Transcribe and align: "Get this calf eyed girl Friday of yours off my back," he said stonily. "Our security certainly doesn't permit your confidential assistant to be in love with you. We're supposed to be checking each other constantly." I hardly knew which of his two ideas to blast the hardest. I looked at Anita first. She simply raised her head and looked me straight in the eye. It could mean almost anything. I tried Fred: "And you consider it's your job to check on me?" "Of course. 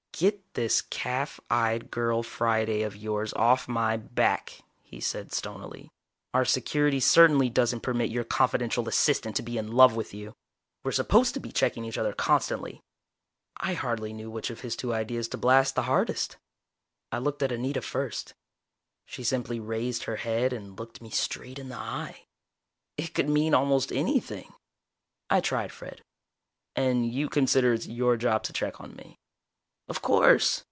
"Get 0.13 0.53
this 0.53 0.83
calf 0.83 1.39
eyed 1.49 1.89
girl 1.89 2.21
Friday 2.21 2.83
of 2.83 2.95
yours 2.95 3.33
off 3.33 3.67
my 3.67 3.97
back," 3.97 4.61
he 4.83 4.99
said 4.99 5.31
stonily. 5.33 5.89
"Our 6.31 6.45
security 6.45 6.99
certainly 6.99 7.49
doesn't 7.49 7.79
permit 7.79 8.11
your 8.11 8.23
confidential 8.23 8.87
assistant 8.87 9.35
to 9.37 9.41
be 9.41 9.57
in 9.57 9.71
love 9.71 9.95
with 9.95 10.13
you. 10.13 10.33
We're 10.83 10.91
supposed 10.91 11.33
to 11.33 11.39
be 11.39 11.51
checking 11.51 11.85
each 11.85 11.97
other 11.97 12.13
constantly." 12.13 12.81
I 13.57 13.73
hardly 13.73 14.13
knew 14.13 14.29
which 14.29 14.51
of 14.51 14.61
his 14.61 14.75
two 14.75 14.93
ideas 14.93 15.27
to 15.29 15.39
blast 15.39 15.73
the 15.73 15.83
hardest. 15.89 16.37
I 17.11 17.17
looked 17.17 17.41
at 17.41 17.51
Anita 17.51 17.81
first. 17.81 18.35
She 19.07 19.23
simply 19.23 19.59
raised 19.59 20.03
her 20.03 20.17
head 20.17 20.53
and 20.53 20.77
looked 20.77 21.01
me 21.01 21.09
straight 21.09 21.57
in 21.57 21.69
the 21.69 21.77
eye. 21.77 22.25
It 22.95 23.15
could 23.15 23.27
mean 23.29 23.55
almost 23.55 23.91
anything. 23.91 24.53
I 25.31 25.39
tried 25.41 25.71
Fred: 25.71 26.03
"And 26.75 27.11
you 27.11 27.27
consider 27.27 27.73
it's 27.73 27.87
your 27.87 28.17
job 28.17 28.43
to 28.43 28.53
check 28.53 28.79
on 28.79 28.93
me?" 28.95 29.17
"Of 29.87 30.01
course. 30.01 30.59